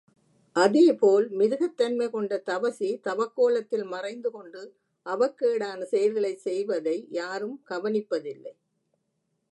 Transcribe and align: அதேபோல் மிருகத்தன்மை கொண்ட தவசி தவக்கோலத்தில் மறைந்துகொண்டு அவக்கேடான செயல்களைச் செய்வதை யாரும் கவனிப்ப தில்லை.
அதேபோல் 0.55 1.29
மிருகத்தன்மை 1.31 2.07
கொண்ட 2.09 2.37
தவசி 2.45 2.89
தவக்கோலத்தில் 3.07 3.85
மறைந்துகொண்டு 3.85 4.63
அவக்கேடான 5.05 5.81
செயல்களைச் 5.83 6.43
செய்வதை 6.47 6.97
யாரும் 7.11 7.57
கவனிப்ப 7.69 8.21
தில்லை. 8.21 8.53